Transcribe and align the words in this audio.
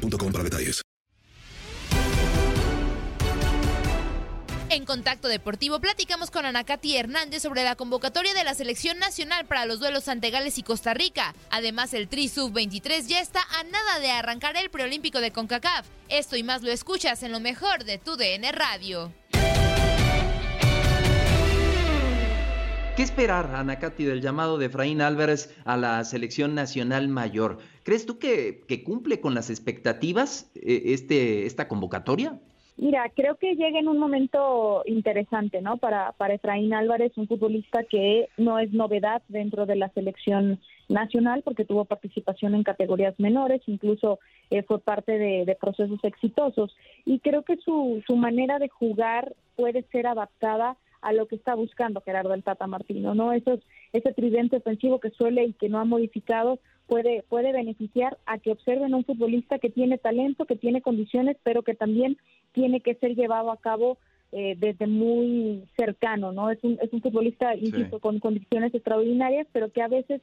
para 0.00 0.44
detalles. 0.44 0.82
En 4.70 4.84
Contacto 4.84 5.26
Deportivo 5.26 5.80
platicamos 5.80 6.30
con 6.30 6.46
Anacati 6.46 6.96
Hernández 6.96 7.42
sobre 7.42 7.64
la 7.64 7.74
convocatoria 7.74 8.34
de 8.34 8.44
la 8.44 8.54
selección 8.54 9.00
nacional 9.00 9.46
para 9.46 9.66
los 9.66 9.80
duelos 9.80 10.06
ante 10.06 10.30
Gales 10.30 10.58
y 10.58 10.62
Costa 10.62 10.94
Rica. 10.94 11.34
Además, 11.50 11.92
el 11.92 12.06
Tri 12.06 12.28
Sub-23 12.28 13.06
ya 13.08 13.20
está 13.20 13.40
a 13.58 13.64
nada 13.64 13.98
de 13.98 14.12
arrancar 14.12 14.56
el 14.56 14.70
preolímpico 14.70 15.20
de 15.20 15.32
CONCACAF. 15.32 15.88
Esto 16.08 16.36
y 16.36 16.44
más 16.44 16.62
lo 16.62 16.70
escuchas 16.70 17.24
en 17.24 17.32
lo 17.32 17.40
mejor 17.40 17.82
de 17.82 17.98
tu 17.98 18.16
DN 18.16 18.52
Radio. 18.52 19.12
¿Qué 23.00 23.04
esperar, 23.04 23.54
Anacati, 23.54 24.04
del 24.04 24.20
llamado 24.20 24.58
de 24.58 24.66
Efraín 24.66 25.00
Álvarez 25.00 25.54
a 25.64 25.76
la 25.76 26.04
selección 26.04 26.54
nacional 26.54 27.08
mayor? 27.08 27.58
¿Crees 27.90 28.06
tú 28.06 28.20
que, 28.20 28.84
cumple 28.84 29.20
con 29.20 29.34
las 29.34 29.50
expectativas 29.50 30.48
eh, 30.54 30.94
este, 30.94 31.44
esta 31.46 31.66
convocatoria? 31.66 32.38
Mira, 32.76 33.10
creo 33.16 33.34
que 33.34 33.56
llega 33.56 33.80
en 33.80 33.88
un 33.88 33.98
momento 33.98 34.84
interesante, 34.86 35.60
¿no? 35.60 35.76
Para, 35.76 36.12
para 36.12 36.34
Efraín 36.34 36.72
Álvarez, 36.72 37.10
un 37.16 37.26
futbolista 37.26 37.82
que 37.82 38.28
no 38.36 38.60
es 38.60 38.72
novedad 38.72 39.22
dentro 39.26 39.66
de 39.66 39.74
la 39.74 39.88
selección 39.88 40.60
nacional 40.88 41.42
porque 41.42 41.64
tuvo 41.64 41.84
participación 41.84 42.54
en 42.54 42.62
categorías 42.62 43.18
menores, 43.18 43.60
incluso 43.66 44.20
eh, 44.50 44.62
fue 44.62 44.78
parte 44.78 45.18
de, 45.18 45.44
de, 45.44 45.56
procesos 45.56 45.98
exitosos. 46.04 46.76
Y 47.04 47.18
creo 47.18 47.42
que 47.42 47.56
su, 47.56 48.04
su 48.06 48.14
manera 48.14 48.60
de 48.60 48.68
jugar 48.68 49.34
puede 49.56 49.82
ser 49.90 50.06
adaptada 50.06 50.76
a 51.02 51.12
lo 51.12 51.26
que 51.26 51.36
está 51.36 51.54
buscando 51.54 52.00
Gerardo 52.00 52.34
el 52.34 52.42
Tata 52.42 52.66
Martino, 52.66 53.14
¿no? 53.14 53.32
Esos, 53.32 53.60
ese 53.92 54.12
tridente 54.12 54.56
ofensivo 54.56 55.00
que 55.00 55.10
suele 55.10 55.44
y 55.44 55.52
que 55.52 55.68
no 55.68 55.78
ha 55.78 55.84
modificado 55.84 56.58
puede, 56.86 57.22
puede 57.28 57.52
beneficiar 57.52 58.18
a 58.26 58.38
que 58.38 58.50
observen 58.50 58.94
un 58.94 59.04
futbolista 59.04 59.58
que 59.58 59.70
tiene 59.70 59.98
talento, 59.98 60.46
que 60.46 60.56
tiene 60.56 60.82
condiciones, 60.82 61.36
pero 61.42 61.62
que 61.62 61.74
también 61.74 62.18
tiene 62.52 62.80
que 62.80 62.94
ser 62.96 63.14
llevado 63.14 63.50
a 63.50 63.56
cabo 63.56 63.98
eh, 64.32 64.56
desde 64.58 64.86
muy 64.86 65.64
cercano, 65.76 66.32
¿no? 66.32 66.50
Es 66.50 66.62
un, 66.62 66.78
es 66.80 66.92
un 66.92 67.00
futbolista, 67.00 67.54
insisto, 67.56 67.98
con 67.98 68.20
condiciones 68.20 68.74
extraordinarias, 68.74 69.46
pero 69.52 69.72
que 69.72 69.82
a 69.82 69.88
veces 69.88 70.20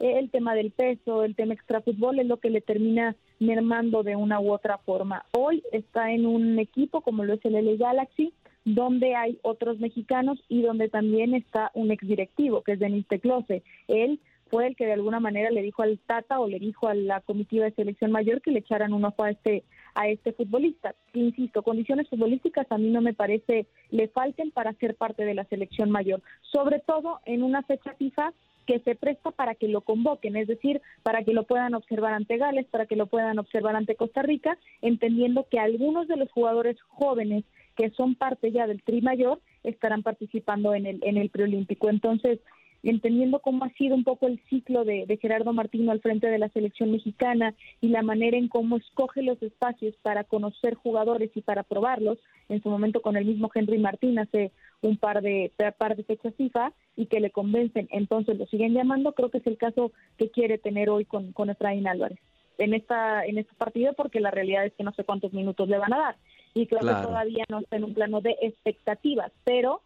eh, 0.00 0.18
el 0.18 0.30
tema 0.30 0.54
del 0.54 0.70
peso, 0.70 1.24
el 1.24 1.34
tema 1.34 1.54
extrafútbol 1.54 2.20
es 2.20 2.26
lo 2.26 2.36
que 2.36 2.50
le 2.50 2.60
termina 2.60 3.16
mermando 3.40 4.02
de 4.02 4.14
una 4.14 4.40
u 4.40 4.52
otra 4.52 4.78
forma. 4.78 5.24
Hoy 5.32 5.62
está 5.72 6.12
en 6.12 6.26
un 6.26 6.58
equipo 6.58 7.00
como 7.00 7.24
lo 7.24 7.34
es 7.34 7.44
el 7.44 7.54
LA 7.54 7.76
Galaxy, 7.76 8.32
donde 8.64 9.14
hay 9.14 9.38
otros 9.42 9.78
mexicanos 9.78 10.38
y 10.48 10.62
donde 10.62 10.88
también 10.88 11.34
está 11.34 11.70
un 11.74 11.90
exdirectivo, 11.90 12.62
que 12.62 12.72
es 12.72 12.78
Denis 12.78 13.06
Teclose. 13.06 13.62
Él 13.86 14.20
fue 14.50 14.66
el 14.66 14.76
que 14.76 14.86
de 14.86 14.92
alguna 14.92 15.20
manera 15.20 15.50
le 15.50 15.62
dijo 15.62 15.82
al 15.82 15.98
Tata 15.98 16.40
o 16.40 16.48
le 16.48 16.58
dijo 16.58 16.88
a 16.88 16.94
la 16.94 17.20
comitiva 17.20 17.64
de 17.64 17.72
selección 17.72 18.10
mayor 18.10 18.40
que 18.40 18.50
le 18.50 18.60
echaran 18.60 18.92
un 18.92 19.04
ojo 19.04 19.22
a 19.22 19.30
este 19.30 19.64
a 19.94 20.08
este 20.08 20.32
futbolista. 20.32 20.94
Insisto, 21.12 21.62
condiciones 21.62 22.08
futbolísticas 22.08 22.66
a 22.70 22.78
mí 22.78 22.90
no 22.90 23.00
me 23.00 23.14
parece 23.14 23.66
le 23.90 24.08
falten 24.08 24.50
para 24.50 24.72
ser 24.74 24.94
parte 24.94 25.24
de 25.24 25.34
la 25.34 25.44
selección 25.44 25.90
mayor, 25.90 26.22
sobre 26.42 26.80
todo 26.80 27.20
en 27.24 27.42
una 27.42 27.62
fecha 27.62 27.94
FIFA 27.94 28.32
que 28.66 28.80
se 28.80 28.94
presta 28.94 29.30
para 29.30 29.54
que 29.54 29.66
lo 29.66 29.80
convoquen, 29.80 30.36
es 30.36 30.46
decir, 30.46 30.82
para 31.02 31.24
que 31.24 31.32
lo 31.32 31.44
puedan 31.44 31.74
observar 31.74 32.12
ante 32.12 32.36
Gales, 32.36 32.66
para 32.66 32.84
que 32.84 32.96
lo 32.96 33.06
puedan 33.06 33.38
observar 33.38 33.74
ante 33.74 33.96
Costa 33.96 34.20
Rica, 34.20 34.58
entendiendo 34.82 35.46
que 35.50 35.58
algunos 35.58 36.06
de 36.06 36.18
los 36.18 36.30
jugadores 36.30 36.78
jóvenes 36.82 37.44
que 37.78 37.90
son 37.90 38.16
parte 38.16 38.50
ya 38.50 38.66
del 38.66 38.82
tri 38.82 39.00
mayor 39.00 39.40
estarán 39.62 40.02
participando 40.02 40.74
en 40.74 40.84
el, 40.84 40.98
en 41.02 41.16
el 41.16 41.30
preolímpico. 41.30 41.88
Entonces, 41.88 42.40
entendiendo 42.82 43.38
cómo 43.38 43.64
ha 43.64 43.70
sido 43.74 43.94
un 43.94 44.02
poco 44.02 44.26
el 44.26 44.40
ciclo 44.50 44.84
de, 44.84 45.18
Gerardo 45.22 45.52
Martino 45.52 45.92
al 45.92 46.00
frente 46.00 46.26
de 46.26 46.38
la 46.38 46.48
selección 46.48 46.90
mexicana 46.90 47.54
y 47.80 47.88
la 47.88 48.02
manera 48.02 48.36
en 48.36 48.48
cómo 48.48 48.78
escoge 48.78 49.22
los 49.22 49.40
espacios 49.42 49.94
para 50.02 50.24
conocer 50.24 50.74
jugadores 50.74 51.30
y 51.36 51.40
para 51.40 51.62
probarlos, 51.62 52.18
en 52.48 52.60
su 52.62 52.68
momento 52.68 53.00
con 53.00 53.16
el 53.16 53.24
mismo 53.24 53.48
Henry 53.54 53.78
Martín 53.78 54.18
hace 54.18 54.50
un 54.80 54.96
par 54.96 55.22
de, 55.22 55.52
par 55.78 55.96
de 55.96 56.02
fechas 56.02 56.34
FIFA 56.34 56.72
y 56.96 57.06
que 57.06 57.20
le 57.20 57.30
convencen, 57.30 57.86
entonces 57.92 58.36
lo 58.38 58.46
siguen 58.46 58.74
llamando, 58.74 59.12
creo 59.12 59.30
que 59.30 59.38
es 59.38 59.46
el 59.46 59.56
caso 59.56 59.92
que 60.16 60.30
quiere 60.30 60.58
tener 60.58 60.90
hoy 60.90 61.04
con, 61.04 61.32
con 61.32 61.48
Efraín 61.48 61.86
Álvarez 61.86 62.18
en 62.58 62.74
esta 62.74 63.24
en 63.24 63.38
este 63.38 63.54
partido 63.54 63.92
porque 63.92 64.18
la 64.18 64.32
realidad 64.32 64.66
es 64.66 64.74
que 64.74 64.82
no 64.82 64.92
sé 64.92 65.04
cuántos 65.04 65.32
minutos 65.32 65.68
le 65.68 65.78
van 65.78 65.92
a 65.92 65.98
dar 65.98 66.16
y 66.62 66.66
creo 66.66 66.80
que 66.80 67.06
todavía 67.06 67.44
no 67.48 67.60
está 67.60 67.76
en 67.76 67.84
un 67.84 67.94
plano 67.94 68.20
de 68.20 68.36
expectativas, 68.42 69.32
pero 69.44 69.82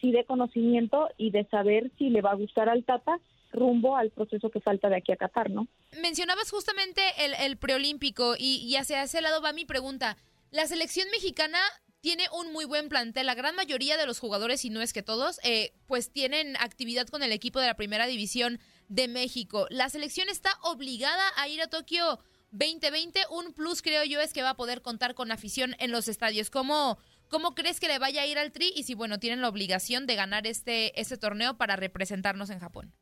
sí 0.00 0.12
de 0.12 0.24
conocimiento 0.24 1.08
y 1.16 1.30
de 1.30 1.44
saber 1.46 1.90
si 1.98 2.10
le 2.10 2.22
va 2.22 2.32
a 2.32 2.36
gustar 2.36 2.68
al 2.68 2.84
Tata 2.84 3.18
rumbo 3.52 3.96
al 3.96 4.10
proceso 4.10 4.50
que 4.50 4.60
falta 4.60 4.88
de 4.88 4.96
aquí 4.96 5.12
a 5.12 5.16
Qatar, 5.16 5.50
¿no? 5.50 5.66
Mencionabas 6.02 6.50
justamente 6.50 7.00
el, 7.18 7.34
el 7.34 7.56
preolímpico 7.56 8.34
y, 8.38 8.56
y 8.66 8.76
hacia 8.76 9.02
ese 9.02 9.20
lado 9.20 9.40
va 9.40 9.52
mi 9.52 9.64
pregunta. 9.64 10.16
La 10.50 10.66
selección 10.66 11.08
mexicana 11.10 11.58
tiene 12.00 12.24
un 12.32 12.52
muy 12.52 12.64
buen 12.64 12.88
plantel. 12.88 13.26
La 13.26 13.34
gran 13.34 13.56
mayoría 13.56 13.96
de 13.96 14.06
los 14.06 14.18
jugadores, 14.18 14.64
y 14.64 14.70
no 14.70 14.82
es 14.82 14.92
que 14.92 15.02
todos, 15.02 15.40
eh, 15.42 15.72
pues 15.86 16.12
tienen 16.12 16.56
actividad 16.58 17.08
con 17.08 17.22
el 17.22 17.32
equipo 17.32 17.60
de 17.60 17.66
la 17.66 17.74
primera 17.74 18.06
división 18.06 18.60
de 18.88 19.08
México. 19.08 19.66
La 19.70 19.88
selección 19.88 20.28
está 20.28 20.50
obligada 20.62 21.24
a 21.36 21.48
ir 21.48 21.60
a 21.62 21.66
Tokio 21.66 22.20
2020. 22.58 23.20
Un 23.30 23.52
plus, 23.52 23.82
creo 23.82 24.04
yo, 24.04 24.20
es 24.20 24.32
que 24.32 24.42
va 24.42 24.50
a 24.50 24.56
poder 24.56 24.82
contar 24.82 25.14
con 25.14 25.30
afición 25.30 25.74
en 25.78 25.90
los 25.90 26.08
estadios. 26.08 26.50
¿Cómo, 26.50 26.98
cómo 27.28 27.54
crees 27.54 27.80
que 27.80 27.88
le 27.88 27.98
vaya 27.98 28.22
a 28.22 28.26
ir 28.26 28.38
al 28.38 28.52
Tri? 28.52 28.72
Y 28.74 28.84
si, 28.84 28.94
bueno, 28.94 29.18
tienen 29.18 29.40
la 29.40 29.48
obligación 29.48 30.06
de 30.06 30.16
ganar 30.16 30.46
este, 30.46 30.98
este 31.00 31.16
torneo 31.16 31.56
para 31.56 31.76
representarnos 31.76 32.50
en 32.50 32.58
Japón. 32.58 32.92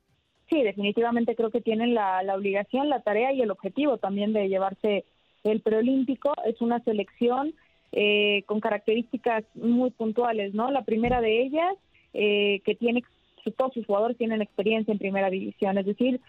Sí, 0.50 0.62
definitivamente 0.62 1.34
creo 1.34 1.50
que 1.50 1.60
tienen 1.60 1.94
la, 1.94 2.22
la 2.22 2.34
obligación, 2.34 2.88
la 2.88 3.00
tarea 3.00 3.32
y 3.32 3.40
el 3.40 3.50
objetivo 3.50 3.98
también 3.98 4.32
de 4.32 4.48
llevarse 4.48 5.04
el 5.42 5.60
preolímpico. 5.60 6.34
Es 6.44 6.60
una 6.60 6.80
selección 6.80 7.54
eh, 7.92 8.42
con 8.46 8.60
características 8.60 9.44
muy 9.54 9.90
puntuales, 9.90 10.52
¿no? 10.52 10.70
La 10.70 10.84
primera 10.84 11.20
de 11.20 11.42
ellas, 11.42 11.74
eh, 12.12 12.60
que 12.64 12.74
tiene, 12.74 13.04
todos 13.56 13.72
sus 13.72 13.86
jugadores 13.86 14.18
tienen 14.18 14.42
experiencia 14.42 14.90
en 14.90 14.98
primera 14.98 15.30
división, 15.30 15.78
es 15.78 15.86
decir, 15.86 16.20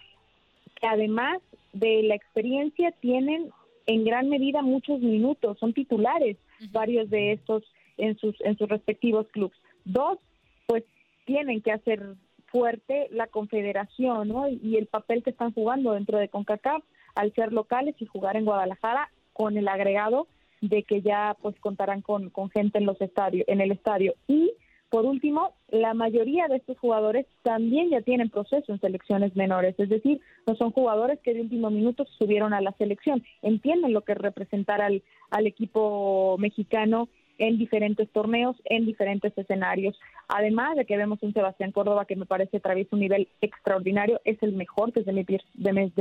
que 0.79 0.87
además 0.87 1.41
de 1.73 2.03
la 2.03 2.15
experiencia 2.15 2.91
tienen 2.91 3.51
en 3.87 4.03
gran 4.03 4.29
medida 4.29 4.61
muchos 4.61 4.99
minutos, 4.99 5.57
son 5.59 5.73
titulares 5.73 6.37
varios 6.71 7.09
de 7.09 7.33
estos 7.33 7.63
en 7.97 8.17
sus 8.17 8.39
en 8.41 8.57
sus 8.57 8.67
respectivos 8.67 9.27
clubes. 9.29 9.57
Dos, 9.83 10.19
pues 10.65 10.83
tienen 11.25 11.61
que 11.61 11.71
hacer 11.71 12.15
fuerte 12.47 13.07
la 13.11 13.27
confederación 13.27 14.29
¿no? 14.29 14.47
y 14.47 14.77
el 14.77 14.87
papel 14.87 15.23
que 15.23 15.31
están 15.31 15.51
jugando 15.51 15.91
dentro 15.91 16.17
de 16.17 16.29
CONCACAF 16.29 16.83
al 17.15 17.33
ser 17.33 17.51
locales 17.51 17.95
y 17.99 18.05
jugar 18.05 18.37
en 18.37 18.45
Guadalajara 18.45 19.11
con 19.33 19.57
el 19.57 19.67
agregado 19.67 20.27
de 20.61 20.83
que 20.83 21.01
ya 21.01 21.35
pues 21.41 21.59
contarán 21.59 22.01
con, 22.01 22.29
con 22.29 22.49
gente 22.49 22.77
en 22.77 22.85
los 22.85 22.99
estadios 23.01 23.45
en 23.47 23.61
el 23.61 23.71
estadio 23.71 24.15
y 24.27 24.53
por 24.89 25.05
último, 25.05 25.53
la 25.69 25.93
mayoría 25.93 26.47
de 26.47 26.57
estos 26.57 26.77
jugadores 26.77 27.25
también 27.43 27.89
ya 27.89 28.01
tienen 28.01 28.29
proceso 28.29 28.71
en 28.71 28.79
selecciones 28.79 29.35
menores, 29.35 29.75
es 29.77 29.89
decir, 29.89 30.21
no 30.47 30.55
son 30.55 30.71
jugadores 30.71 31.19
que 31.19 31.33
de 31.33 31.41
último 31.41 31.69
minuto 31.69 32.05
subieron 32.17 32.53
a 32.53 32.61
la 32.61 32.71
selección, 32.73 33.23
entienden 33.41 33.93
lo 33.93 34.01
que 34.01 34.13
es 34.13 34.17
representar 34.17 34.81
al, 34.81 35.03
al 35.31 35.47
equipo 35.47 36.37
mexicano 36.37 37.09
en 37.37 37.57
diferentes 37.57 38.09
torneos, 38.11 38.55
en 38.65 38.85
diferentes 38.85 39.37
escenarios. 39.37 39.99
Además 40.27 40.75
de 40.75 40.85
que 40.85 40.97
vemos 40.97 41.21
un 41.21 41.33
Sebastián 41.33 41.71
Córdoba 41.71 42.05
que 42.05 42.15
me 42.15 42.25
parece 42.25 42.57
atraviesa 42.57 42.95
un 42.95 43.01
nivel 43.01 43.27
extraordinario, 43.41 44.21
es 44.23 44.41
el 44.41 44.53
mejor 44.53 44.93
desde 44.93 45.11
mi, 45.11 45.25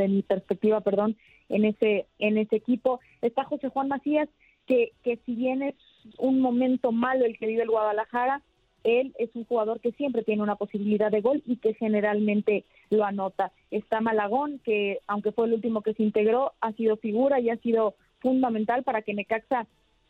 mi 0.09 0.23
perspectiva, 0.23 0.81
perdón, 0.81 1.17
en 1.49 1.65
ese 1.65 2.07
en 2.19 2.39
ese 2.39 2.57
equipo. 2.57 3.01
Está 3.23 3.45
José 3.45 3.69
Juan 3.69 3.89
Macías 3.89 4.29
que 4.67 4.93
que 5.03 5.19
si 5.27 5.35
bien 5.35 5.63
es 5.63 5.75
un 6.19 6.41
momento 6.41 6.93
malo 6.93 7.25
el 7.25 7.39
que 7.39 7.47
vive 7.47 7.63
el 7.63 7.71
Guadalajara, 7.71 8.43
él 8.85 9.15
es 9.19 9.31
un 9.35 9.45
jugador 9.45 9.81
que 9.81 9.93
siempre 9.93 10.23
tiene 10.23 10.43
una 10.43 10.57
posibilidad 10.57 11.11
de 11.11 11.23
gol 11.23 11.43
y 11.47 11.57
que 11.57 11.75
generalmente 11.75 12.65
lo 12.91 13.05
anota. 13.05 13.53
Está 13.71 14.01
Malagón, 14.01 14.61
que 14.65 15.01
aunque 15.07 15.33
fue 15.33 15.47
el 15.47 15.55
último 15.55 15.83
que 15.83 15.95
se 15.95 16.03
integró, 16.03 16.53
ha 16.61 16.73
sido 16.73 16.97
figura 16.99 17.41
y 17.41 17.51
ha 17.51 17.57
sido 17.57 17.97
fundamental 18.21 18.85
para 18.85 19.03
que 19.03 19.15
Necaxa, 19.15 19.67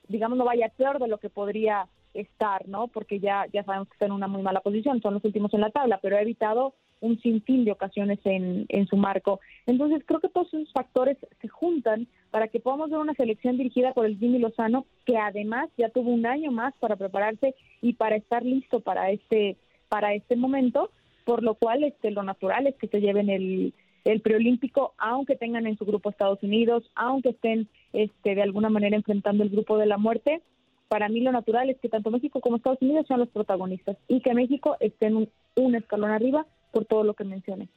digamos, 0.08 0.36
no 0.36 0.44
vaya 0.44 0.68
peor 0.68 0.98
de 0.98 1.08
lo 1.08 1.18
que 1.18 1.30
podría 1.30 1.88
estar, 2.14 2.66
¿no? 2.68 2.88
Porque 2.88 3.20
ya, 3.20 3.46
ya 3.52 3.64
sabemos 3.64 3.88
que 3.88 3.94
está 3.94 4.06
en 4.06 4.12
una 4.12 4.28
muy 4.28 4.42
mala 4.42 4.60
posición, 4.60 5.02
son 5.02 5.14
los 5.14 5.24
últimos 5.24 5.52
en 5.52 5.60
la 5.60 5.70
tabla, 5.70 5.98
pero 6.00 6.16
ha 6.16 6.22
evitado 6.22 6.74
un 7.00 7.20
sinfín 7.20 7.64
de 7.64 7.72
ocasiones 7.72 8.18
en, 8.24 8.64
en 8.68 8.86
su 8.86 8.96
marco. 8.96 9.40
Entonces 9.66 10.02
creo 10.06 10.20
que 10.20 10.28
todos 10.28 10.52
esos 10.54 10.72
factores 10.72 11.18
se 11.40 11.48
juntan 11.48 12.06
para 12.30 12.48
que 12.48 12.60
podamos 12.60 12.90
ver 12.90 12.98
una 12.98 13.14
selección 13.14 13.58
dirigida 13.58 13.92
por 13.92 14.06
el 14.06 14.18
Jimmy 14.18 14.38
Lozano, 14.38 14.86
que 15.04 15.18
además 15.18 15.68
ya 15.76 15.90
tuvo 15.90 16.10
un 16.10 16.24
año 16.24 16.50
más 16.50 16.72
para 16.80 16.96
prepararse 16.96 17.54
y 17.82 17.92
para 17.94 18.16
estar 18.16 18.42
listo 18.42 18.80
para 18.80 19.10
este, 19.10 19.56
para 19.88 20.14
este 20.14 20.34
momento, 20.36 20.90
por 21.24 21.42
lo 21.42 21.54
cual 21.54 21.84
este, 21.84 22.10
lo 22.10 22.22
natural 22.22 22.66
es 22.66 22.74
que 22.76 22.88
se 22.88 23.00
lleven 23.00 23.28
el, 23.28 23.74
el 24.04 24.20
preolímpico, 24.20 24.94
aunque 24.98 25.36
tengan 25.36 25.66
en 25.66 25.76
su 25.76 25.84
grupo 25.84 26.10
Estados 26.10 26.42
Unidos, 26.42 26.90
aunque 26.94 27.30
estén 27.30 27.68
este, 27.92 28.34
de 28.34 28.42
alguna 28.42 28.70
manera 28.70 28.96
enfrentando 28.96 29.42
el 29.42 29.50
grupo 29.50 29.78
de 29.78 29.86
la 29.86 29.98
muerte, 29.98 30.42
para 30.88 31.08
mí 31.08 31.20
lo 31.20 31.32
natural 31.32 31.70
es 31.70 31.78
que 31.80 31.88
tanto 31.88 32.10
México 32.10 32.40
como 32.40 32.56
Estados 32.56 32.80
Unidos 32.82 33.06
sean 33.06 33.20
los 33.20 33.28
protagonistas 33.28 33.96
y 34.08 34.20
que 34.20 34.34
México 34.34 34.76
esté 34.80 35.06
en 35.06 35.28
un, 35.56 35.74
escalón 35.74 36.10
arriba 36.10 36.46
por 36.72 36.84
todo 36.84 37.04
lo 37.04 37.14
que 37.14 37.24
mencioné. 37.24 37.68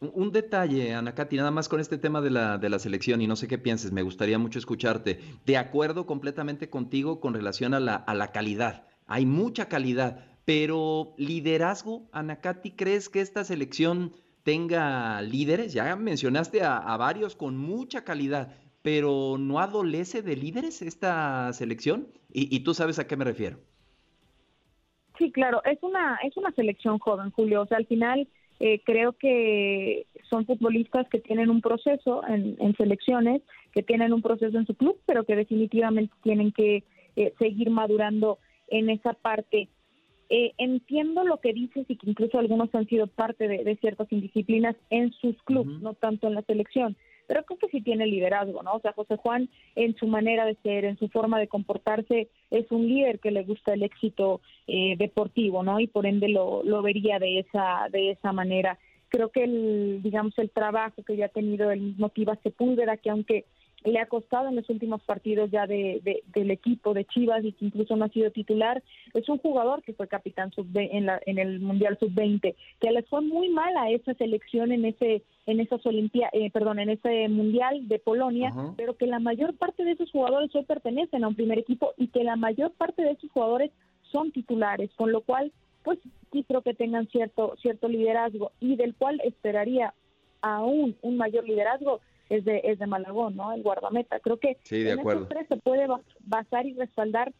Un 0.00 0.30
detalle, 0.30 0.94
Ana 0.94 1.14
Katy, 1.14 1.36
nada 1.36 1.50
más 1.50 1.68
con 1.68 1.80
este 1.80 1.96
tema 1.96 2.20
de 2.20 2.30
la, 2.30 2.58
de 2.58 2.68
la 2.68 2.78
selección 2.78 3.22
y 3.22 3.26
no 3.26 3.34
sé 3.34 3.48
qué 3.48 3.56
pienses, 3.56 3.92
me 3.92 4.02
gustaría 4.02 4.38
mucho 4.38 4.58
escucharte. 4.58 5.20
De 5.46 5.56
acuerdo 5.56 6.04
completamente 6.04 6.68
contigo 6.68 7.18
con 7.18 7.32
relación 7.32 7.72
a 7.72 7.80
la, 7.80 7.96
a 7.96 8.14
la 8.14 8.30
calidad. 8.30 8.84
Hay 9.06 9.24
mucha 9.24 9.68
calidad, 9.68 10.24
pero 10.44 11.14
liderazgo, 11.16 12.08
Ana 12.12 12.40
Katy, 12.40 12.72
¿crees 12.72 13.08
que 13.08 13.20
esta 13.20 13.42
selección 13.44 14.12
tenga 14.42 15.22
líderes? 15.22 15.72
Ya 15.72 15.96
mencionaste 15.96 16.62
a, 16.62 16.76
a 16.76 16.96
varios 16.98 17.34
con 17.34 17.56
mucha 17.56 18.04
calidad, 18.04 18.54
pero 18.82 19.36
¿no 19.38 19.60
adolece 19.60 20.22
de 20.22 20.36
líderes 20.36 20.82
esta 20.82 21.52
selección? 21.54 22.06
Y, 22.38 22.60
tú 22.60 22.74
sabes 22.74 22.98
a 22.98 23.06
qué 23.06 23.16
me 23.16 23.24
refiero. 23.24 23.56
Sí, 25.16 25.32
claro, 25.32 25.62
es 25.64 25.82
una, 25.82 26.18
es 26.22 26.36
una 26.36 26.52
selección 26.52 26.98
joven, 26.98 27.30
Julio. 27.30 27.62
O 27.62 27.66
sea, 27.66 27.78
al 27.78 27.86
final 27.86 28.28
eh, 28.60 28.82
creo 28.84 29.14
que 29.14 30.06
son 30.28 30.44
futbolistas 30.44 31.08
que 31.08 31.18
tienen 31.18 31.48
un 31.48 31.62
proceso 31.62 32.20
en, 32.28 32.76
selecciones, 32.76 33.40
que 33.72 33.82
tienen 33.82 34.12
un 34.12 34.20
proceso 34.20 34.58
en 34.58 34.66
su 34.66 34.74
club, 34.74 35.00
pero 35.06 35.24
que 35.24 35.34
definitivamente 35.34 36.14
tienen 36.22 36.52
que 36.52 36.84
eh, 37.16 37.32
seguir 37.38 37.70
madurando 37.70 38.38
en 38.68 38.90
esa 38.90 39.14
parte. 39.14 39.70
Eh, 40.28 40.52
entiendo 40.58 41.24
lo 41.24 41.40
que 41.40 41.54
dices 41.54 41.86
y 41.88 41.96
que 41.96 42.10
incluso 42.10 42.38
algunos 42.38 42.68
han 42.74 42.86
sido 42.86 43.06
parte 43.06 43.48
de, 43.48 43.76
ciertas 43.76 44.12
indisciplinas 44.12 44.76
en 44.90 45.10
sus 45.12 45.42
clubes, 45.44 45.80
no 45.80 45.94
tanto 45.94 46.26
en 46.26 46.34
la 46.34 46.42
selección 46.42 46.98
pero 47.26 47.44
creo 47.44 47.58
que 47.58 47.68
sí 47.68 47.80
tiene 47.80 48.06
liderazgo, 48.06 48.62
¿no? 48.62 48.74
O 48.74 48.80
sea, 48.80 48.92
José 48.92 49.16
Juan 49.16 49.48
en 49.74 49.96
su 49.96 50.06
manera 50.06 50.44
de 50.44 50.56
ser, 50.62 50.84
en 50.84 50.98
su 50.98 51.08
forma 51.08 51.38
de 51.38 51.48
comportarse, 51.48 52.28
es 52.50 52.70
un 52.70 52.86
líder 52.86 53.18
que 53.20 53.30
le 53.30 53.44
gusta 53.44 53.74
el 53.74 53.82
éxito 53.82 54.40
eh, 54.66 54.96
deportivo, 54.96 55.62
¿no? 55.62 55.80
Y 55.80 55.86
por 55.86 56.06
ende 56.06 56.28
lo, 56.28 56.62
lo 56.62 56.82
vería 56.82 57.18
de 57.18 57.40
esa, 57.40 57.88
de 57.90 58.12
esa 58.12 58.32
manera. 58.32 58.78
Creo 59.08 59.30
que 59.30 59.44
el, 59.44 60.00
digamos, 60.02 60.36
el 60.38 60.50
trabajo 60.50 61.02
que 61.02 61.16
ya 61.16 61.26
ha 61.26 61.28
tenido 61.28 61.70
el 61.70 61.80
mismo 61.80 62.08
Tiva 62.08 62.36
Sepúlveda, 62.42 62.96
que 62.96 63.10
aunque 63.10 63.44
le 63.86 64.00
ha 64.00 64.06
costado 64.06 64.48
en 64.48 64.56
los 64.56 64.68
últimos 64.68 65.02
partidos 65.02 65.50
ya 65.50 65.66
de, 65.66 66.22
del 66.26 66.50
equipo 66.50 66.92
de 66.92 67.04
Chivas 67.04 67.44
y 67.44 67.52
que 67.52 67.66
incluso 67.66 67.96
no 67.96 68.04
ha 68.04 68.08
sido 68.08 68.30
titular. 68.30 68.82
Es 69.14 69.28
un 69.28 69.38
jugador 69.38 69.82
que 69.82 69.94
fue 69.94 70.08
capitán 70.08 70.50
sub 70.50 70.66
en, 70.74 71.06
la, 71.06 71.20
en 71.24 71.38
el 71.38 71.60
Mundial 71.60 71.96
Sub-20, 71.98 72.54
que 72.80 72.90
le 72.90 73.02
fue 73.04 73.20
muy 73.20 73.48
mal 73.48 73.76
a 73.76 73.90
esa 73.90 74.14
selección 74.14 74.72
en 74.72 74.84
ese 74.84 75.22
en 75.46 75.60
esas 75.60 75.86
Olimpia, 75.86 76.28
eh, 76.32 76.50
perdón, 76.50 76.80
en 76.80 76.90
ese 76.90 77.28
Mundial 77.28 77.86
de 77.86 78.00
Polonia, 78.00 78.52
pero 78.76 78.96
que 78.96 79.06
la 79.06 79.20
mayor 79.20 79.54
parte 79.54 79.84
de 79.84 79.92
esos 79.92 80.10
jugadores 80.10 80.52
hoy 80.56 80.64
pertenecen 80.64 81.22
a 81.22 81.28
un 81.28 81.36
primer 81.36 81.60
equipo 81.60 81.92
y 81.96 82.08
que 82.08 82.24
la 82.24 82.34
mayor 82.34 82.72
parte 82.72 83.02
de 83.02 83.12
esos 83.12 83.30
jugadores 83.30 83.70
son 84.10 84.32
titulares, 84.32 84.90
con 84.96 85.12
lo 85.12 85.20
cual 85.20 85.52
pues 85.84 86.00
sí 86.32 86.44
creo 86.48 86.62
que 86.62 86.74
tengan 86.74 87.06
cierto 87.06 87.54
cierto 87.62 87.86
liderazgo 87.86 88.50
y 88.58 88.74
del 88.74 88.96
cual 88.96 89.20
esperaría 89.24 89.94
aún 90.42 90.96
un 91.02 91.16
mayor 91.16 91.48
liderazgo 91.48 92.00
es 92.28 92.44
de, 92.44 92.60
es 92.64 92.78
de 92.78 92.86
Malagón, 92.86 93.36
¿no? 93.36 93.52
El 93.52 93.62
guardameta. 93.62 94.18
Creo 94.20 94.38
que 94.38 94.58
en 94.70 94.98
esos 94.98 95.28
tres 95.28 95.46
se 95.48 95.56
puede 95.56 95.86
basar 96.20 96.66
y 96.66 96.74
respaldar 96.74 97.32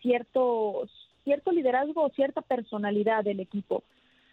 cierto, 0.00 0.86
cierto 1.24 1.52
liderazgo 1.52 2.04
o 2.04 2.10
cierta 2.10 2.42
personalidad 2.42 3.24
del 3.24 3.40
equipo. 3.40 3.82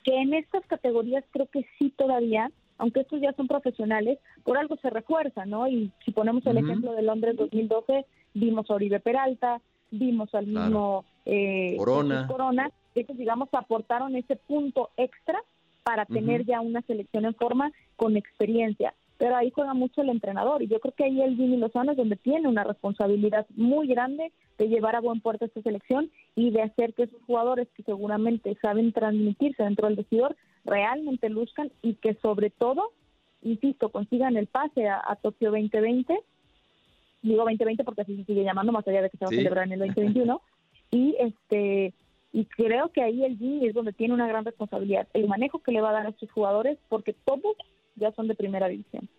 Que 0.03 0.21
en 0.21 0.33
estas 0.33 0.65
categorías 0.65 1.23
creo 1.31 1.47
que 1.47 1.65
sí 1.79 1.93
todavía, 1.95 2.51
aunque 2.77 3.01
estos 3.01 3.21
ya 3.21 3.33
son 3.33 3.47
profesionales, 3.47 4.19
por 4.43 4.57
algo 4.57 4.75
se 4.77 4.89
refuerza, 4.89 5.45
¿no? 5.45 5.67
Y 5.67 5.91
si 6.03 6.11
ponemos 6.11 6.45
el 6.45 6.57
ejemplo 6.57 6.93
de 6.93 7.03
Londres 7.03 7.37
2012, 7.37 8.05
vimos 8.33 8.69
a 8.69 8.73
Oribe 8.73 8.99
Peralta, 8.99 9.61
vimos 9.91 10.33
al 10.35 10.47
mismo 10.47 11.05
eh, 11.25 11.75
Corona. 11.77 12.27
Corona, 12.27 12.71
ellos 12.95 13.17
digamos 13.17 13.47
aportaron 13.53 14.15
ese 14.15 14.35
punto 14.35 14.89
extra 14.97 15.41
para 15.83 16.05
tener 16.05 16.45
ya 16.45 16.61
una 16.61 16.81
selección 16.81 17.25
en 17.25 17.35
forma 17.35 17.71
con 17.95 18.17
experiencia 18.17 18.93
pero 19.23 19.37
ahí 19.37 19.51
juega 19.51 19.73
mucho 19.73 20.01
el 20.01 20.09
entrenador 20.09 20.61
y 20.61 20.67
yo 20.67 20.81
creo 20.81 20.93
que 20.93 21.05
ahí 21.05 21.21
el 21.21 21.37
Jimmy 21.37 21.55
Lozano 21.55 21.91
es 21.91 21.97
donde 21.97 22.17
tiene 22.17 22.49
una 22.49 22.65
responsabilidad 22.65 23.47
muy 23.55 23.87
grande 23.87 24.33
de 24.57 24.67
llevar 24.67 24.97
a 24.97 24.99
buen 24.99 25.21
puerto 25.21 25.45
esta 25.45 25.61
selección 25.61 26.11
y 26.35 26.51
de 26.51 26.61
hacer 26.61 26.93
que 26.93 27.03
esos 27.03 27.21
jugadores 27.21 27.69
que 27.73 27.83
seguramente 27.83 28.53
saben 28.61 28.91
transmitirse 28.91 29.63
dentro 29.63 29.87
del 29.87 29.95
vestidor 29.95 30.35
realmente 30.65 31.29
luzcan 31.29 31.71
y 31.81 31.93
que 31.93 32.15
sobre 32.15 32.49
todo, 32.49 32.91
insisto, 33.41 33.93
consigan 33.93 34.35
el 34.35 34.47
pase 34.47 34.89
a, 34.89 35.17
Tokio 35.21 35.51
2020, 35.51 36.19
digo 37.21 37.43
2020 37.45 37.85
porque 37.85 38.01
así 38.01 38.17
se 38.17 38.25
sigue 38.25 38.43
llamando 38.43 38.73
más 38.73 38.85
allá 38.85 39.03
de 39.03 39.09
que 39.09 39.17
se 39.17 39.23
va 39.23 39.29
a 39.29 39.35
celebrar 39.35 39.67
en 39.67 39.71
el 39.71 39.79
2021 39.79 40.41
y 40.91 41.15
este 41.17 41.93
y 42.33 42.43
creo 42.43 42.89
que 42.89 43.03
ahí 43.03 43.23
el 43.23 43.37
Jimmy 43.37 43.67
es 43.67 43.73
donde 43.73 43.93
tiene 43.93 44.15
una 44.15 44.27
gran 44.27 44.43
responsabilidad, 44.43 45.07
el 45.13 45.29
manejo 45.29 45.59
que 45.59 45.71
le 45.71 45.79
va 45.79 45.91
a 45.91 45.93
dar 45.93 46.07
a 46.07 46.09
estos 46.09 46.29
jugadores 46.29 46.77
porque 46.89 47.13
todos 47.13 47.55
ya 47.95 48.11
son 48.13 48.27
de 48.27 48.35
primera 48.35 48.67
división. 48.67 49.09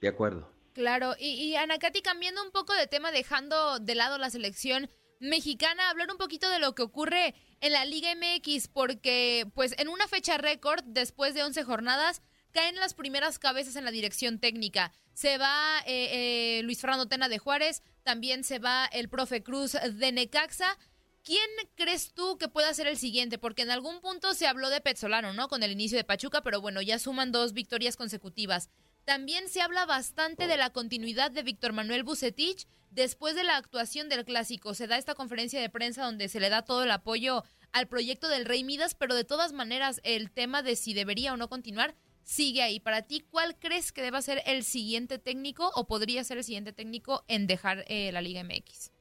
De 0.00 0.08
acuerdo. 0.08 0.50
Claro, 0.74 1.14
y, 1.18 1.30
y 1.30 1.56
Ana 1.56 1.78
Katy, 1.78 2.02
cambiando 2.02 2.42
un 2.42 2.52
poco 2.52 2.72
de 2.74 2.86
tema, 2.86 3.10
dejando 3.10 3.78
de 3.80 3.94
lado 3.94 4.18
la 4.18 4.30
selección 4.30 4.88
mexicana, 5.20 5.90
hablar 5.90 6.08
un 6.10 6.18
poquito 6.18 6.48
de 6.50 6.58
lo 6.58 6.74
que 6.74 6.82
ocurre 6.82 7.34
en 7.60 7.72
la 7.72 7.84
Liga 7.84 8.14
MX, 8.14 8.68
porque 8.68 9.46
pues 9.54 9.74
en 9.78 9.88
una 9.88 10.06
fecha 10.06 10.38
récord, 10.38 10.84
después 10.84 11.34
de 11.34 11.42
11 11.42 11.64
jornadas, 11.64 12.22
caen 12.52 12.76
las 12.76 12.94
primeras 12.94 13.38
cabezas 13.38 13.76
en 13.76 13.84
la 13.84 13.90
dirección 13.90 14.38
técnica. 14.38 14.92
Se 15.12 15.38
va 15.38 15.80
eh, 15.86 16.58
eh, 16.58 16.62
Luis 16.62 16.80
Fernando 16.80 17.06
Tena 17.06 17.28
de 17.28 17.38
Juárez, 17.38 17.82
también 18.02 18.44
se 18.44 18.58
va 18.58 18.86
el 18.86 19.08
profe 19.08 19.42
Cruz 19.42 19.72
de 19.72 20.12
Necaxa. 20.12 20.78
¿Quién 21.22 21.48
crees 21.74 22.14
tú 22.14 22.38
que 22.38 22.48
pueda 22.48 22.72
ser 22.72 22.86
el 22.86 22.96
siguiente? 22.96 23.38
Porque 23.38 23.62
en 23.62 23.70
algún 23.70 24.00
punto 24.00 24.34
se 24.34 24.46
habló 24.46 24.70
de 24.70 24.80
Petzolano, 24.80 25.32
¿no? 25.32 25.48
Con 25.48 25.62
el 25.62 25.72
inicio 25.72 25.98
de 25.98 26.04
Pachuca, 26.04 26.42
pero 26.42 26.60
bueno, 26.60 26.80
ya 26.80 26.98
suman 26.98 27.32
dos 27.32 27.52
victorias 27.52 27.96
consecutivas. 27.96 28.70
También 29.04 29.48
se 29.48 29.62
habla 29.62 29.86
bastante 29.86 30.46
de 30.46 30.56
la 30.56 30.70
continuidad 30.70 31.30
de 31.30 31.42
Víctor 31.42 31.72
Manuel 31.72 32.04
Bucetich 32.04 32.66
después 32.90 33.34
de 33.34 33.44
la 33.44 33.56
actuación 33.56 34.08
del 34.08 34.24
clásico. 34.24 34.74
Se 34.74 34.86
da 34.86 34.98
esta 34.98 35.14
conferencia 35.14 35.60
de 35.60 35.70
prensa 35.70 36.04
donde 36.04 36.28
se 36.28 36.40
le 36.40 36.50
da 36.50 36.62
todo 36.62 36.84
el 36.84 36.90
apoyo 36.90 37.44
al 37.72 37.88
proyecto 37.88 38.28
del 38.28 38.44
Rey 38.44 38.64
Midas, 38.64 38.94
pero 38.94 39.14
de 39.14 39.24
todas 39.24 39.52
maneras 39.52 40.00
el 40.04 40.30
tema 40.30 40.62
de 40.62 40.76
si 40.76 40.94
debería 40.94 41.32
o 41.32 41.36
no 41.36 41.48
continuar 41.48 41.94
sigue 42.22 42.62
ahí. 42.62 42.80
Para 42.80 43.02
ti, 43.02 43.24
¿cuál 43.30 43.58
crees 43.58 43.92
que 43.92 44.02
deba 44.02 44.20
ser 44.20 44.42
el 44.44 44.62
siguiente 44.62 45.18
técnico 45.18 45.70
o 45.74 45.86
podría 45.86 46.22
ser 46.24 46.38
el 46.38 46.44
siguiente 46.44 46.72
técnico 46.72 47.24
en 47.28 47.46
dejar 47.46 47.84
eh, 47.88 48.12
la 48.12 48.20
Liga 48.20 48.44
MX? 48.44 48.97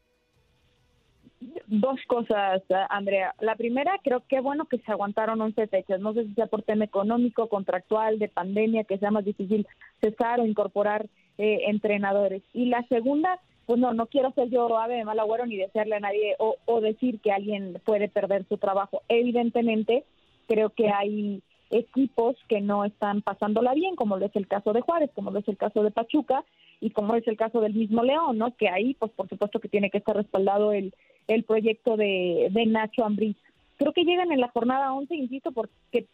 Dos 1.68 2.00
cosas, 2.08 2.64
Andrea. 2.90 3.36
La 3.40 3.56
primera, 3.56 4.00
creo 4.04 4.24
que 4.28 4.40
bueno 4.40 4.66
que 4.66 4.80
se 4.80 4.92
aguantaron 4.92 5.40
11 5.40 5.68
fechas. 5.68 6.00
No 6.00 6.14
sé 6.14 6.26
si 6.26 6.34
sea 6.34 6.48
por 6.48 6.64
tema 6.64 6.86
económico, 6.86 7.48
contractual, 7.48 8.18
de 8.18 8.28
pandemia, 8.28 8.86
que 8.86 8.98
sea 8.98 9.12
más 9.12 9.24
difícil 9.24 9.68
cesar 10.02 10.40
o 10.40 10.46
incorporar 10.46 11.08
eh, 11.38 11.66
entrenadores. 11.68 12.42
Y 12.54 12.66
la 12.66 12.84
segunda, 12.88 13.40
pues 13.68 13.80
no, 13.80 13.94
no 13.94 14.08
quiero 14.08 14.32
ser 14.32 14.50
yo 14.50 14.78
ave 14.80 14.96
de 14.96 15.06
mal 15.06 15.20
agüero 15.20 15.46
ni 15.46 15.58
desearle 15.58 15.98
a 15.98 16.00
nadie 16.00 16.36
o, 16.40 16.56
o 16.66 16.82
decir 16.82 17.20
que 17.20 17.32
alguien 17.32 17.80
puede 17.86 18.10
perder 18.10 18.46
su 18.50 18.58
trabajo. 18.58 19.04
Evidentemente, 19.08 20.06
creo 20.48 20.72
que 20.72 20.90
hay 20.90 21.44
equipos 21.70 22.36
que 22.48 22.62
no 22.62 22.86
están 22.86 23.22
pasándola 23.22 23.74
bien, 23.74 23.96
como 23.96 24.18
lo 24.18 24.26
es 24.26 24.36
el 24.36 24.48
caso 24.48 24.74
de 24.74 24.82
Juárez, 24.82 25.12
como 25.14 25.32
lo 25.32 25.40
es 25.40 25.48
el 25.48 25.58
caso 25.58 25.84
de 25.84 25.92
Pachuca 25.92 26.44
y 26.80 26.92
como 26.92 27.16
es 27.16 27.28
el 27.28 27.38
caso 27.38 27.60
del 27.62 27.74
mismo 27.74 28.04
León, 28.04 28.38
¿no? 28.38 28.56
Que 28.56 28.70
ahí, 28.70 28.94
pues 28.96 29.12
por 29.12 29.28
supuesto 29.28 29.60
que 29.60 29.70
tiene 29.70 29.90
que 29.90 29.98
estar 29.98 30.16
respaldado 30.16 30.72
el 30.72 30.94
el 31.28 31.44
proyecto 31.44 31.98
de, 31.98 32.50
de 32.52 32.66
Nacho 32.66 33.06
Ambriz. 33.06 33.38
Creo 33.78 33.94
que 33.94 34.06
llegan 34.06 34.32
en 34.32 34.40
la 34.40 34.50
jornada 34.50 34.94
11, 34.94 35.16
insisto, 35.16 35.52
porque 35.52 36.08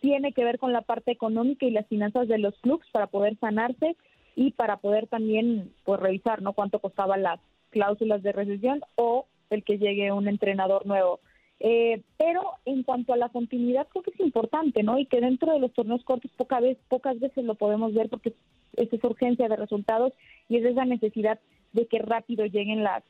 tiene 0.00 0.32
que 0.32 0.44
ver 0.44 0.58
con 0.58 0.72
la 0.72 0.82
parte 0.82 1.10
económica 1.10 1.66
y 1.66 1.70
las 1.70 1.86
finanzas 1.86 2.28
de 2.28 2.38
los 2.38 2.58
clubes 2.60 2.86
para 2.92 3.06
poder 3.06 3.36
sanarse 3.38 3.96
y 4.36 4.52
para 4.52 4.76
poder 4.76 5.06
también 5.08 5.72
pues 5.84 5.98
revisar 5.98 6.42
no 6.42 6.52
cuánto 6.52 6.78
costaban 6.78 7.22
las 7.22 7.40
cláusulas 7.70 8.22
de 8.22 8.32
recesión 8.32 8.80
o 8.96 9.26
el 9.50 9.64
que 9.64 9.78
llegue 9.78 10.12
un 10.12 10.28
entrenador 10.28 10.86
nuevo. 10.86 11.20
Eh, 11.60 12.02
pero 12.16 12.52
en 12.64 12.84
cuanto 12.84 13.12
a 13.12 13.16
la 13.16 13.30
continuidad 13.30 13.88
creo 13.88 14.04
que 14.04 14.12
es 14.12 14.20
importante, 14.20 14.84
¿no? 14.84 14.98
Y 14.98 15.06
que 15.06 15.20
dentro 15.20 15.52
de 15.52 15.58
los 15.58 15.72
torneos 15.72 16.04
cortos 16.04 16.30
poca 16.36 16.60
vez, 16.60 16.78
pocas 16.88 17.18
veces 17.18 17.44
lo 17.44 17.56
podemos 17.56 17.94
ver 17.94 18.08
porque 18.08 18.32
es 18.76 18.92
esa 18.92 19.08
urgencia 19.08 19.48
de 19.48 19.56
resultados 19.56 20.12
y 20.48 20.58
es 20.58 20.64
esa 20.64 20.84
necesidad 20.84 21.40
de 21.72 21.86
que 21.86 21.98
rápido 21.98 22.46
lleguen 22.46 22.84
las 22.84 23.02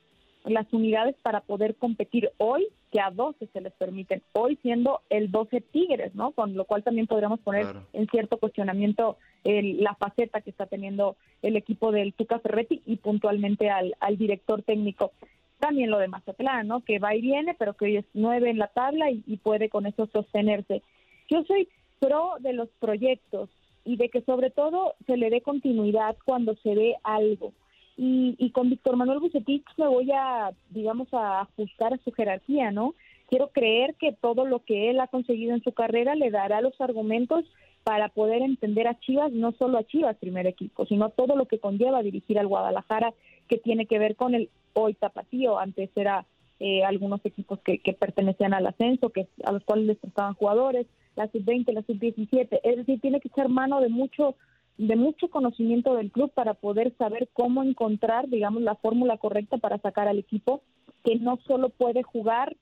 las 0.45 0.73
unidades 0.73 1.17
para 1.23 1.41
poder 1.41 1.75
competir 1.77 2.31
hoy 2.39 2.69
que 2.91 3.01
a 3.01 3.11
12 3.11 3.49
se 3.53 3.61
les 3.61 3.73
permiten, 3.75 4.23
hoy 4.33 4.57
siendo 4.63 5.03
el 5.11 5.31
12 5.31 5.61
Tigres, 5.61 6.15
¿no? 6.15 6.33
Con 6.33 6.55
lo 6.57 6.65
cual 6.65 6.83
también 6.83 7.07
podríamos 7.07 7.41
poner 7.41 7.67
en 7.93 8.07
cierto 8.09 8.39
cuestionamiento 8.39 9.19
la 9.45 9.95
faceta 9.95 10.41
que 10.41 10.51
está 10.51 10.67
teniendo 10.67 11.17
el 11.43 11.57
equipo 11.57 11.93
del 11.93 12.15
Tuca 12.15 12.39
Ferretti 12.39 12.83
y 12.87 12.97
puntualmente 12.97 13.71
al, 13.71 13.95
al 14.01 14.17
director 14.17 14.63
técnico. 14.63 15.13
También 15.59 15.91
lo 15.91 15.99
de 15.99 16.09
Mazatlán, 16.09 16.69
¿no? 16.69 16.81
Que 16.81 16.99
va 16.99 17.15
y 17.15 17.21
viene, 17.21 17.55
pero 17.59 17.75
que 17.75 17.87
hoy 17.87 17.97
es 17.97 18.05
nueve 18.15 18.51
en 18.51 18.59
la 18.59 18.69
tabla 18.69 19.11
y, 19.11 19.23
y 19.27 19.37
puede 19.37 19.69
con 19.69 19.87
eso 19.87 20.07
sostenerse. 20.07 20.83
Yo 21.29 21.43
soy 21.45 21.69
pro 21.99 22.35
de 22.41 22.53
los 22.53 22.69
proyectos 22.79 23.51
y 23.85 23.97
de 23.97 24.09
que 24.09 24.23
sobre 24.23 24.51
todo 24.51 24.95
se 25.07 25.17
le 25.17 25.31
dé 25.31 25.41
continuidad 25.41 26.17
cuando 26.25 26.55
se 26.57 26.75
ve 26.75 26.97
algo. 27.03 27.53
Y, 28.01 28.51
con 28.53 28.71
Víctor 28.71 28.97
Manuel 28.97 29.19
Bucetich 29.19 29.65
me 29.77 29.89
voy 29.89 30.13
a, 30.13 30.53
digamos, 30.71 31.13
a 31.13 31.41
ajustar 31.41 31.95
a 31.95 31.99
su 32.05 32.13
jerarquía, 32.13 32.71
¿no? 32.71 32.95
Quiero 33.29 33.49
creer 33.49 33.97
que 33.97 34.13
todo 34.13 34.47
lo 34.47 34.65
que 34.65 34.89
él 34.89 35.01
ha 35.01 35.09
conseguido 35.09 35.53
en 35.53 35.65
su 35.65 35.73
carrera 35.73 36.15
le 36.15 36.31
dará 36.31 36.61
los 36.61 36.81
argumentos 36.81 37.45
para 37.83 38.09
poder 38.09 38.43
entender 38.43 38.87
a 38.87 39.01
Chivas, 39.01 39.33
no 39.33 39.51
solo 39.51 39.79
a 39.79 39.85
Chivas, 39.85 40.17
primer 40.17 40.47
equipo, 40.47 40.87
sino 40.87 41.11
todo 41.11 41.35
lo 41.35 41.47
que 41.47 41.59
conlleva 41.59 42.01
dirigir 42.05 42.39
al 42.39 42.47
Guadalajara, 42.47 43.15
que 43.49 43.59
tiene 43.59 43.87
que 43.87 43.99
ver 43.99 44.15
con 44.15 44.37
el 44.37 44.49
hoy 44.75 44.95
tapatío, 44.95 45.59
antes 45.59 45.91
era 45.97 46.25
eh, 46.61 46.85
algunos 46.85 47.21
equipos 47.25 47.59
que, 47.65 47.81
que, 47.81 47.95
pertenecían 47.95 48.55
al 48.55 48.69
ascenso, 48.69 49.11
que 49.11 49.27
a 49.43 49.51
los 49.51 49.65
cuales 49.65 49.87
les 49.87 49.99
prestaban 49.99 50.35
jugadores, 50.35 50.87
la 51.17 51.27
sub-20, 51.27 51.73
la 51.73 51.83
sub-17, 51.83 52.61
es 52.63 52.77
decir, 52.77 53.01
tiene 53.01 53.19
que 53.19 53.27
echar 53.27 53.49
mano 53.49 53.81
de 53.81 53.89
mucho 53.89 54.37
de 54.79 54.95
mucho 54.95 55.29
conocimiento 55.29 55.95
del 55.97 56.13
club 56.13 56.31
para 56.33 56.55
poder 56.55 56.95
saber 56.97 57.29
cómo 57.33 57.65
encontrar, 57.65 58.29
digamos, 58.29 58.63
la 58.63 58.77
fórmula 58.77 59.19
correcta 59.19 59.59
para 59.59 59.79
sacar 59.79 60.07
al 60.07 60.19
equipo 60.19 60.63
que 61.05 61.17
no 61.17 61.39
solo 61.47 61.69
puede 61.69 62.05
jugar 62.05 62.57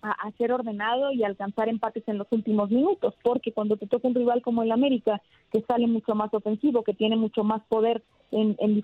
a, 0.00 0.30
ser 0.38 0.52
ordenado 0.52 1.10
y 1.10 1.24
alcanzar 1.24 1.68
empates 1.68 2.06
en 2.06 2.18
los 2.18 2.28
últimos 2.30 2.70
minutos, 2.70 3.14
porque 3.24 3.52
cuando 3.52 3.76
te 3.76 3.88
toca 3.88 4.06
un 4.06 4.14
rival 4.14 4.42
como 4.42 4.62
el 4.62 4.70
América, 4.70 5.20
que 5.50 5.62
sale 5.62 5.88
mucho 5.88 6.14
más 6.14 6.32
ofensivo, 6.32 6.84
que 6.84 6.94
tiene 6.94 7.16
mucho 7.16 7.42
más 7.42 7.62
poder 7.68 8.04
en, 8.30 8.56
en, 8.60 8.74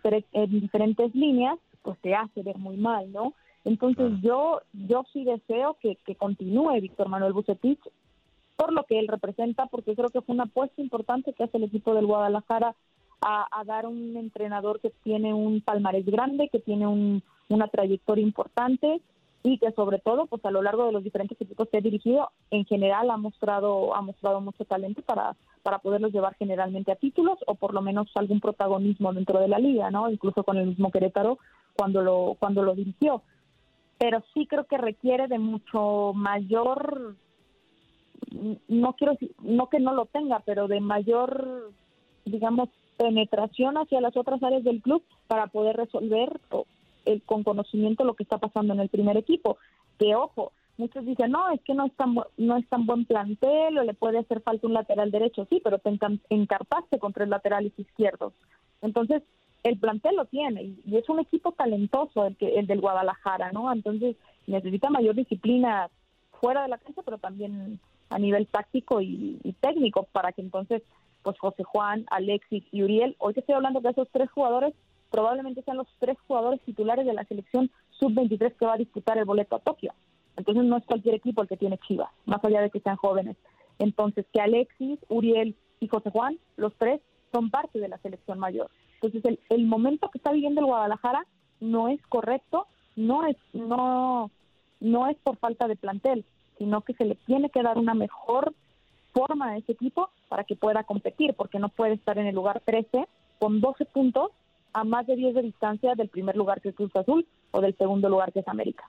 diferentes 0.50 1.14
líneas, 1.14 1.56
pues 1.82 1.96
te 2.00 2.16
hace 2.16 2.42
ver 2.42 2.58
muy 2.58 2.76
mal, 2.76 3.12
¿no? 3.12 3.34
Entonces 3.64 4.10
yo 4.22 4.60
yo 4.72 5.04
sí 5.12 5.24
deseo 5.24 5.76
que, 5.80 5.96
que 6.04 6.16
continúe 6.16 6.80
Víctor 6.80 7.08
Manuel 7.08 7.32
Bucetich 7.32 7.80
por 8.56 8.72
lo 8.72 8.84
que 8.84 8.98
él 8.98 9.08
representa, 9.08 9.66
porque 9.66 9.94
creo 9.94 10.10
que 10.10 10.20
fue 10.20 10.34
una 10.34 10.44
apuesta 10.44 10.80
importante 10.80 11.32
que 11.32 11.44
hace 11.44 11.56
el 11.56 11.64
equipo 11.64 11.94
del 11.94 12.06
Guadalajara 12.06 12.74
a, 13.20 13.64
dar 13.64 13.86
un 13.86 14.16
entrenador 14.16 14.80
que 14.80 14.90
tiene 15.02 15.32
un 15.32 15.62
palmarés 15.62 16.04
grande, 16.04 16.50
que 16.50 16.60
tiene 16.60 16.86
una 17.48 17.68
trayectoria 17.68 18.22
importante 18.22 19.00
y 19.42 19.58
que 19.58 19.72
sobre 19.72 19.98
todo, 19.98 20.26
pues 20.26 20.44
a 20.44 20.50
lo 20.50 20.62
largo 20.62 20.86
de 20.86 20.92
los 20.92 21.04
diferentes 21.04 21.40
equipos 21.40 21.68
que 21.68 21.78
ha 21.78 21.80
dirigido, 21.80 22.30
en 22.50 22.64
general 22.64 23.10
ha 23.10 23.16
mostrado 23.16 23.94
ha 23.94 24.02
mostrado 24.02 24.40
mucho 24.40 24.64
talento 24.64 25.02
para 25.02 25.36
para 25.62 25.78
poderlos 25.78 26.12
llevar 26.12 26.34
generalmente 26.36 26.92
a 26.92 26.96
títulos 26.96 27.38
o 27.46 27.54
por 27.54 27.72
lo 27.72 27.80
menos 27.80 28.10
algún 28.14 28.40
protagonismo 28.40 29.14
dentro 29.14 29.40
de 29.40 29.48
la 29.48 29.58
liga, 29.58 29.90
¿no? 29.90 30.10
Incluso 30.10 30.44
con 30.44 30.58
el 30.58 30.66
mismo 30.66 30.90
Querétaro 30.90 31.38
cuando 31.74 32.02
lo 32.02 32.36
cuando 32.38 32.62
lo 32.62 32.74
dirigió. 32.74 33.22
Pero 33.98 34.22
sí 34.34 34.46
creo 34.46 34.64
que 34.64 34.76
requiere 34.76 35.28
de 35.28 35.38
mucho 35.38 36.12
mayor 36.14 37.16
no 38.68 38.92
quiero 38.94 39.16
no 39.40 39.68
que 39.68 39.80
no 39.80 39.94
lo 39.94 40.06
tenga, 40.06 40.40
pero 40.40 40.68
de 40.68 40.80
mayor, 40.80 41.72
digamos, 42.24 42.68
penetración 42.96 43.76
hacia 43.76 44.00
las 44.00 44.16
otras 44.16 44.42
áreas 44.42 44.64
del 44.64 44.80
club 44.80 45.02
para 45.26 45.48
poder 45.48 45.76
resolver 45.76 46.40
el, 47.04 47.22
con 47.22 47.42
conocimiento 47.42 48.04
lo 48.04 48.14
que 48.14 48.22
está 48.22 48.38
pasando 48.38 48.74
en 48.74 48.80
el 48.80 48.88
primer 48.88 49.16
equipo. 49.16 49.58
Que 49.98 50.14
ojo, 50.14 50.52
muchos 50.76 51.04
dicen, 51.04 51.30
no, 51.30 51.50
es 51.50 51.60
que 51.62 51.74
no 51.74 51.86
es 51.86 51.92
tan, 51.94 52.14
no 52.36 52.56
es 52.56 52.68
tan 52.68 52.86
buen 52.86 53.04
plantel 53.04 53.78
o 53.78 53.84
le 53.84 53.94
puede 53.94 54.18
hacer 54.18 54.40
falta 54.40 54.66
un 54.66 54.74
lateral 54.74 55.10
derecho, 55.10 55.46
sí, 55.48 55.60
pero 55.62 55.78
te 55.78 55.96
encarpaste 56.30 56.98
con 56.98 57.12
tres 57.12 57.28
laterales 57.28 57.72
izquierdos. 57.78 58.32
Entonces, 58.82 59.22
el 59.62 59.78
plantel 59.78 60.16
lo 60.16 60.26
tiene 60.26 60.62
y, 60.62 60.96
es 60.96 61.08
un 61.08 61.20
equipo 61.20 61.52
talentoso 61.52 62.26
el, 62.26 62.36
que, 62.36 62.58
el 62.58 62.66
del 62.66 62.80
Guadalajara, 62.80 63.52
¿no? 63.52 63.72
Entonces, 63.72 64.16
necesita 64.46 64.90
mayor 64.90 65.14
disciplina 65.14 65.88
fuera 66.40 66.62
de 66.62 66.68
la 66.68 66.78
cancha, 66.78 67.02
pero 67.02 67.18
también 67.18 67.80
a 68.10 68.18
nivel 68.18 68.46
táctico 68.46 69.00
y, 69.00 69.38
técnico 69.60 70.04
para 70.12 70.32
que 70.32 70.42
entonces 70.42 70.82
pues 71.22 71.38
José 71.38 71.62
Juan, 71.62 72.04
Alexis 72.10 72.64
y 72.70 72.82
Uriel, 72.82 73.16
hoy 73.18 73.32
que 73.32 73.40
estoy 73.40 73.54
hablando 73.54 73.80
de 73.80 73.88
esos 73.88 74.08
tres 74.12 74.30
jugadores, 74.30 74.74
probablemente 75.10 75.62
sean 75.62 75.78
los 75.78 75.88
tres 75.98 76.18
jugadores 76.26 76.60
titulares 76.62 77.06
de 77.06 77.14
la 77.14 77.24
selección 77.24 77.70
sub-23 77.98 78.54
que 78.56 78.66
va 78.66 78.74
a 78.74 78.78
disputar 78.78 79.16
el 79.16 79.24
boleto 79.24 79.56
a 79.56 79.60
Tokio. 79.60 79.94
Entonces 80.36 80.64
no 80.64 80.76
es 80.76 80.84
cualquier 80.84 81.14
equipo 81.14 81.40
el 81.40 81.48
que 81.48 81.56
tiene 81.56 81.78
Chivas, 81.78 82.10
más 82.26 82.44
allá 82.44 82.60
de 82.60 82.70
que 82.70 82.80
sean 82.80 82.96
jóvenes. 82.96 83.36
Entonces 83.78 84.26
que 84.32 84.40
Alexis, 84.40 84.98
Uriel 85.08 85.56
y 85.80 85.88
José 85.88 86.10
Juan, 86.10 86.38
los 86.56 86.74
tres, 86.76 87.00
son 87.32 87.50
parte 87.50 87.80
de 87.80 87.88
la 87.88 87.98
selección 87.98 88.38
mayor. 88.38 88.70
Entonces 89.00 89.24
el, 89.24 89.40
el 89.48 89.66
momento 89.66 90.10
que 90.10 90.18
está 90.18 90.30
viviendo 90.30 90.60
el 90.60 90.66
Guadalajara 90.66 91.26
no 91.60 91.88
es 91.88 92.00
correcto, 92.08 92.66
no 92.96 93.26
es, 93.26 93.36
no, 93.52 94.30
no 94.80 95.08
es 95.08 95.16
por 95.18 95.36
falta 95.38 95.66
de 95.68 95.76
plantel, 95.76 96.24
sino 96.58 96.82
que 96.82 96.94
se 96.94 97.04
le 97.04 97.14
tiene 97.26 97.50
que 97.50 97.62
dar 97.62 97.78
una 97.78 97.94
mejor 97.94 98.54
forma 99.12 99.50
a 99.50 99.56
ese 99.56 99.72
equipo 99.72 100.10
para 100.28 100.44
que 100.44 100.56
pueda 100.56 100.84
competir, 100.84 101.34
porque 101.34 101.58
no 101.58 101.68
puede 101.68 101.94
estar 101.94 102.18
en 102.18 102.26
el 102.26 102.34
lugar 102.34 102.60
13 102.64 103.06
con 103.38 103.60
12 103.60 103.84
puntos 103.86 104.30
a 104.72 104.84
más 104.84 105.06
de 105.06 105.16
10 105.16 105.34
de 105.34 105.42
distancia 105.42 105.94
del 105.94 106.08
primer 106.08 106.36
lugar 106.36 106.60
que 106.60 106.70
es 106.70 106.74
Cruz 106.74 106.94
Azul 106.96 107.26
o 107.52 107.60
del 107.60 107.76
segundo 107.76 108.08
lugar 108.08 108.32
que 108.32 108.40
es 108.40 108.48
América. 108.48 108.88